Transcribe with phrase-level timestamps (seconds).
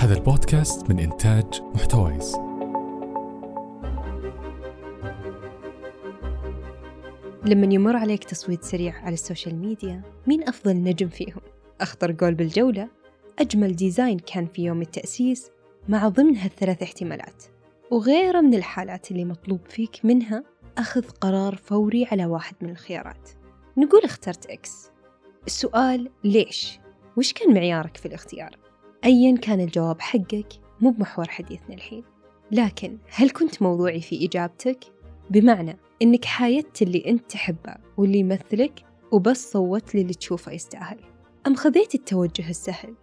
[0.00, 2.34] هذا البودكاست من إنتاج محتوى
[7.44, 11.40] لما يمر عليك تصويت سريع على ال social media مين أفضل نجم فيهم؟
[11.80, 12.88] أخطر جول بالجولة؟
[13.38, 15.50] أجمل design كان في يوم التأسيس؟
[15.88, 17.44] مع ضمن هالثلاث احتمالات
[17.90, 20.44] وغيرها من الحالات اللي مطلوب فيك منها
[20.78, 23.30] أخذ قرار فوري على واحد من الخيارات
[23.76, 24.90] نقول اخترت X
[25.46, 26.78] السؤال ليش؟
[27.16, 28.69] وش كان معيارك في الاختيار؟
[29.04, 30.46] أيا كان الجواب حقك
[30.80, 32.04] مو بمحور حديثنا الحين.
[32.52, 34.84] لكن هل كنت موضوعي في إجابتك؟
[35.30, 40.98] بمعنى إنك حايدت اللي أنت تحبه واللي يمثلك وبس صوت للي تشوفه يستاهل.
[41.46, 42.94] أم خذيت التوجه السهل؟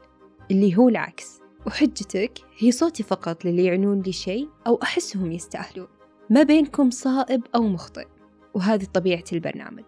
[0.52, 1.40] اللي هو العكس.
[1.68, 5.88] وحجتك هي صوتي فقط للي يعنون لي شيء أو أحسهم يستاهلون.
[6.30, 8.08] ما بينكم صائب أو مخطئ.
[8.54, 9.86] وهذه طبيعة البرنامج.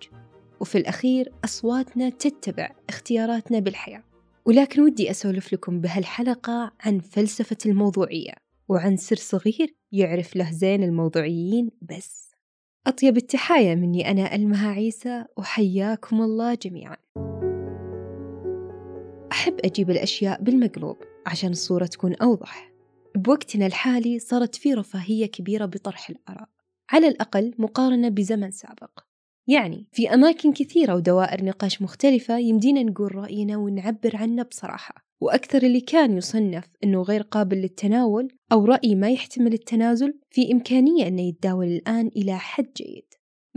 [0.60, 4.04] وفي الأخير أصواتنا تتبع اختياراتنا بالحياة.
[4.50, 8.34] ولكن ودي أسولف لكم بهالحلقة عن فلسفة الموضوعية
[8.70, 12.32] وعن سر صغير يعرف له زين الموضوعيين بس.
[12.88, 16.98] أطيب التحايا مني أنا ألمها عيسى وحياكم الله جميعا.
[19.32, 22.72] أحب أجيب الأشياء بالمقلوب عشان الصورة تكون أوضح.
[23.16, 26.50] بوقتنا الحالي صارت في رفاهية كبيرة بطرح الآراء
[26.90, 29.09] على الأقل مقارنة بزمن سابق.
[29.50, 34.96] يعني في أماكن كثيرة ودوائر نقاش مختلفة يمدينا نقول رأينا ونعبر عنه بصراحة.
[35.22, 41.08] وأكثر اللي كان يصنف أنه غير قابل للتناول أو رأي ما يحتمل التنازل في إمكانية
[41.08, 43.06] أنه يتداول الآن إلى حد جيد.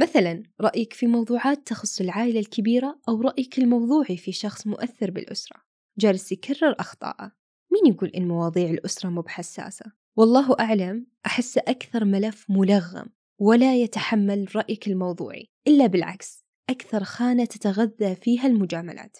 [0.00, 5.56] مثلا رأيك في موضوعات تخص العائلة الكبيرة أو رأيك الموضوعي في شخص مؤثر بالأسرة.
[5.98, 7.32] جالس يكرر أخطاءه.
[7.72, 13.06] مين يقول إن مواضيع الأسرة مو بحساسة؟ والله أعلم أحس أكثر ملف ملغم.
[13.38, 19.18] ولا يتحمل رأيك الموضوعي إلا بالعكس أكثر خانة تتغذى فيها المجاملات.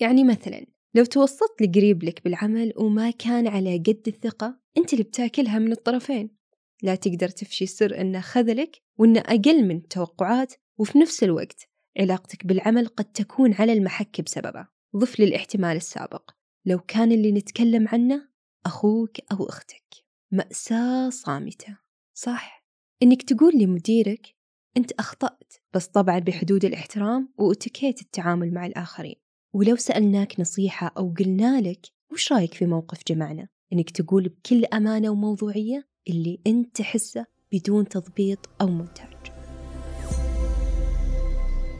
[0.00, 5.58] يعني مثلا لو توسطت لقريب لك بالعمل وما كان على قد الثقة أنت اللي بتاكلها
[5.58, 6.36] من الطرفين.
[6.82, 11.68] لا تقدر تفشي سر أنه خذلك وأنه أقل من التوقعات وفي نفس الوقت
[12.00, 14.68] علاقتك بالعمل قد تكون على المحك بسببه.
[14.96, 16.30] ضف للاحتمال السابق
[16.66, 18.28] لو كان اللي نتكلم عنه
[18.66, 19.94] أخوك أو أختك.
[20.30, 21.78] مأساة صامتة.
[22.14, 22.63] صح؟
[23.04, 24.34] إنك تقول لمديرك
[24.76, 29.14] أنت أخطأت بس طبعا بحدود الاحترام وأتيكيت التعامل مع الآخرين.
[29.54, 35.10] ولو سألناك نصيحة أو قلنا لك وش رأيك في موقف جمعنا؟ إنك تقول بكل أمانة
[35.10, 39.32] وموضوعية اللي أنت تحسه بدون تضبيط أو مونتاج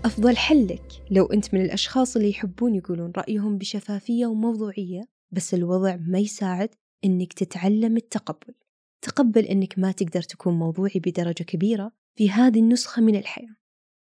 [0.05, 6.19] أفضل حلك لو أنت من الأشخاص اللي يحبون يقولون رأيهم بشفافية وموضوعية بس الوضع ما
[6.19, 6.69] يساعد
[7.05, 8.55] إنك تتعلم التقبل.
[9.05, 13.57] تقبل إنك ما تقدر تكون موضوعي بدرجة كبيرة في هذه النسخة من الحياة.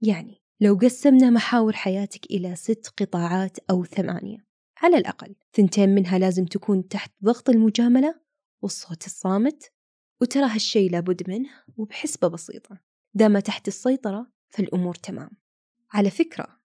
[0.01, 4.45] يعني لو قسمنا محاور حياتك إلى ست قطاعات أو ثمانية
[4.77, 8.19] على الأقل ثنتين منها لازم تكون تحت ضغط المجاملة
[8.61, 9.71] والصوت الصامت
[10.21, 12.79] وترى هالشي لابد منه وبحسبة بسيطة.
[13.13, 15.29] دام تحت السيطرة فالأمور تمام.
[15.91, 16.59] على فكرة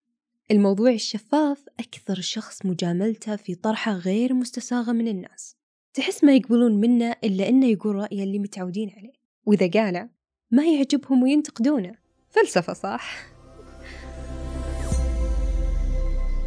[0.51, 5.57] الموضوع الشفاف أكثر شخص مجاملته في طرحه غير مستساغة من الناس.
[5.95, 9.13] تحس ما يقبلون منه إلا إنه يقول رأيه اللي متعودين عليه.
[9.47, 10.09] وإذا قاله
[10.51, 11.95] ما يعجبهم وينتقدونه.
[12.31, 13.27] فلسفة صح؟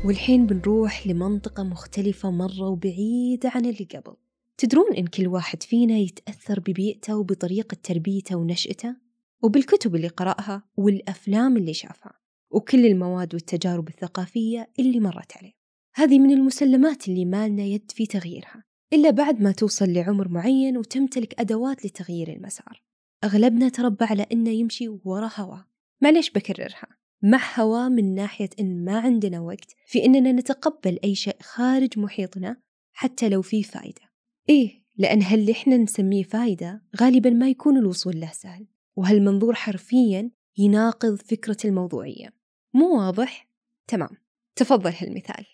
[0.06, 4.16] والحين بنروح لمنطقة مختلفة مرة وبعيدة عن اللي قبل.
[4.58, 8.96] تدرون إن كل واحد فينا يتأثر ببيئته وبطريقة تربيته ونشأته؟
[9.42, 12.14] وبالكتب اللي قرأها والأفلام اللي شافها.
[12.52, 15.54] وكل المواد والتجارب الثقافية اللي مرت عليه.
[15.96, 18.64] هذه من المسلمات اللي ما لنا يد في تغييرها.
[18.94, 22.84] إلا بعد ما توصل لعمر معين وتمتلك أدوات لتغيير المسار.
[23.24, 25.68] أغلبنا تربى على إنه يمشي ورا هواه.
[26.02, 26.88] معليش بكررها.
[27.22, 32.58] مع هواه من ناحية إن ما عندنا وقت في إننا نتقبل أي شيء خارج محيطنا
[32.94, 34.02] حتى لو فيه فايدة.
[34.50, 38.68] إيه لأن هاللي إحنا نسميه فايدة؟ غالبا ما يكون الوصول له سهل.
[38.96, 42.34] وهالمنظور حرفيا يناقض فكرة الموضوعية.
[42.74, 43.50] مو واضح؟
[43.88, 44.10] تمام.
[44.56, 45.46] تفضل هالمثال.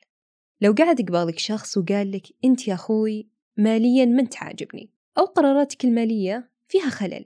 [0.63, 6.51] لو قعد قبالك شخص وقال لك أنت يا أخوي ماليا من تعجبني أو قراراتك المالية
[6.67, 7.25] فيها خلل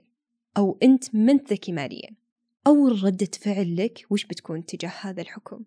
[0.56, 2.10] أو أنت من ذكي ماليا
[2.66, 5.64] أول ردة فعل لك وش بتكون تجاه هذا الحكم؟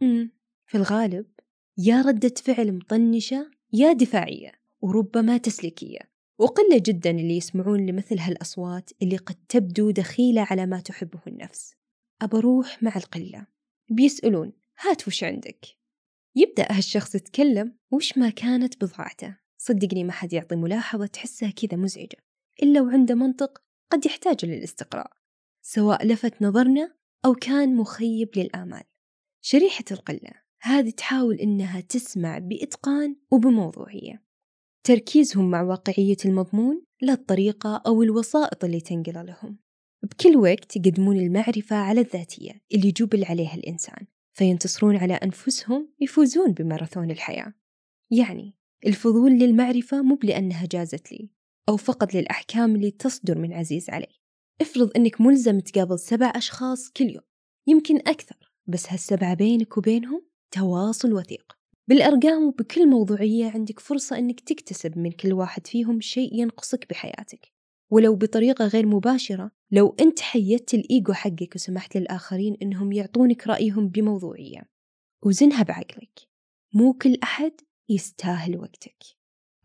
[0.00, 0.32] مم.
[0.66, 1.26] في الغالب
[1.78, 6.00] يا ردة فعل مطنشة يا دفاعية وربما تسليكية
[6.38, 11.74] وقلة جدا اللي يسمعون لمثل هالأصوات اللي قد تبدو دخيلة على ما تحبه النفس
[12.22, 13.46] أبروح مع القلة
[13.90, 15.77] بيسألون هات وش عندك
[16.38, 19.36] يبدأ هالشخص يتكلم وش ما كانت بضاعته.
[19.60, 22.16] صدقني ما حد يعطي ملاحظة تحسها كذا مزعجة
[22.62, 23.62] إلا وعنده منطق
[23.92, 25.10] قد يحتاج للاستقراء
[25.62, 26.94] سواء لفت نظرنا
[27.24, 28.82] أو كان مخيب للآمال.
[29.40, 30.30] شريحة القلة
[30.60, 34.22] هذه تحاول إنها تسمع بإتقان وبموضوعية.
[34.84, 39.58] تركيزهم مع واقعية المضمون لا الطريقة أو الوسائط اللي تنقل لهم.
[40.02, 44.06] بكل وقت يقدمون المعرفة على الذاتية اللي جبل عليها الإنسان.
[44.38, 47.54] فينتصرون على أنفسهم يفوزون بماراثون الحياة.
[48.10, 48.54] يعني
[48.86, 51.30] الفضول للمعرفة مو لأنها جازت لي
[51.68, 54.06] أو فقط للأحكام اللي تصدر من عزيز علي.
[54.60, 57.24] افرض أنك ملزم تقابل سبع أشخاص كل يوم
[57.66, 61.58] يمكن أكثر بس هالسبعة بينك وبينهم تواصل وثيق.
[61.88, 67.52] بالأرقام وبكل موضوعية عندك فرصة أنك تكتسب من كل واحد فيهم شيء ينقصك بحياتك.
[67.90, 74.62] ولو بطريقة غير مباشرة لو أنت حيدت الإيجو حقك وسمحت للآخرين أنهم يعطونك رأيهم بموضوعية
[75.22, 76.28] وزنها بعقلك.
[76.74, 77.52] مو كل أحد
[77.88, 79.04] يستاهل وقتك.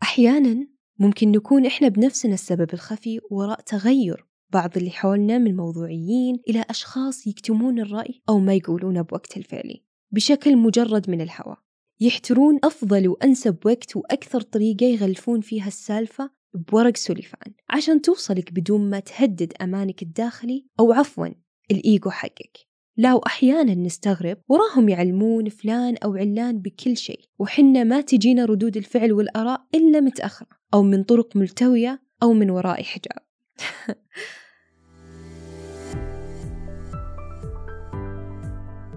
[0.02, 0.66] أحيانا
[0.98, 7.26] ممكن نكون إحنا بنفسنا السبب الخفي وراء تغير بعض اللي حولنا من موضوعيين إلى أشخاص
[7.26, 11.56] يكتمون الرأي أو ما يقولونه بوقت الفعلي بشكل مجرد من الهوى.
[12.00, 19.00] يحترون أفضل وأنسب وقت وأكثر طريقة يغلفون فيها السالفة بورق سوليفان عشان توصلك بدون ما
[19.00, 21.28] تهدد أمانك الداخلي أو عفوا
[21.70, 22.58] الإيجو حقك.
[22.96, 29.12] لا وأحيانا نستغرب وراهم يعلمون فلان أو علان بكل شيء وحنا ما تجينا ردود الفعل
[29.12, 33.18] والآراء إلا متأخرة أو من طرق ملتوية أو من وراء حجاب.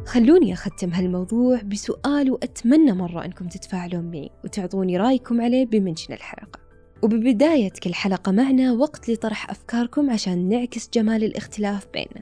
[0.08, 6.67] خلوني أختم هالموضوع بسؤال وأتمنى مرة أنكم تتفاعلون معي وتعطوني رأيكم عليه بمنشن الحلقة.
[7.04, 12.22] وببداية كل حلقة معنا وقت لطرح أفكاركم عشان نعكس جمال الاختلاف بيننا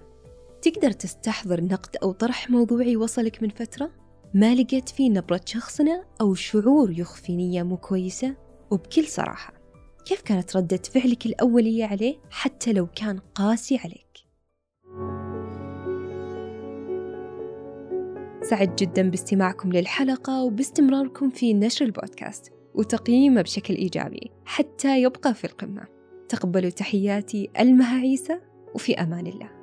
[0.61, 3.91] تقدر تستحضر نقد أو طرح موضوعي وصلك من فترة؟
[4.33, 8.35] ما لقيت فيه نبرة شخصنا أو شعور يخفي نية مو كويسة؟
[8.71, 9.53] وبكل صراحة
[10.05, 14.05] كيف كانت ردة فعلك الأولية عليه حتى لو كان قاسي عليك؟
[18.49, 25.85] سعد جدا باستماعكم للحلقة وباستمراركم في نشر البودكاست وتقييمه بشكل إيجابي حتى يبقى في القمة.
[26.29, 28.39] تقبلوا تحياتي المها عيسى
[28.75, 29.54] وفي أمان الله.